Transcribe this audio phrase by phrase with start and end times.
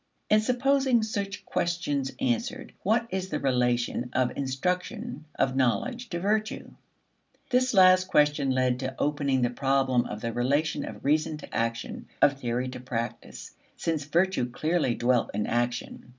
[0.31, 6.71] And supposing such questions answered, what is the relation of instruction, of knowledge, to virtue?
[7.51, 12.07] This last question led to opening the problem of the relation of reason to action,
[12.19, 16.09] of theory to practice, since virtue clearly dwelt in action.